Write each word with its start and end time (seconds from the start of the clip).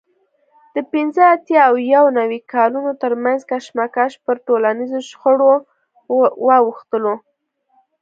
د 0.75 0.77
پینځه 0.91 1.23
اتیا 1.35 1.61
او 1.69 1.75
یو 1.95 2.05
نوي 2.19 2.39
کالونو 2.53 2.91
ترمنځ 3.01 3.39
کشمکش 3.51 4.11
پر 4.25 4.35
ټولنیزو 4.47 4.99
شخړو 5.09 5.53
واوښتلو 6.47 7.13